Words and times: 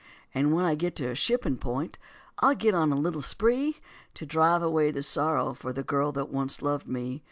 And 0.33 0.51
when 0.51 0.65
I 0.65 0.73
get 0.73 0.95
to 0.95 1.09
a 1.11 1.13
shipping 1.13 1.57
point, 1.57 1.99
I'll 2.39 2.55
get 2.55 2.73
on 2.73 2.91
a 2.91 2.95
little 2.95 3.21
spree 3.21 3.77
To 4.15 4.25
drive 4.25 4.63
away 4.63 4.89
the 4.89 5.03
sorrow 5.03 5.53
for 5.53 5.71
the 5.71 5.83
girl 5.83 6.11
that 6.13 6.29
once 6.29 6.63
loved 6.63 6.87
me. 6.87 7.19